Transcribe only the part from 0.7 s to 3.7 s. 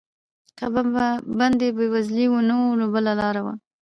به بندي بېوزلی و نو بله لاره وه.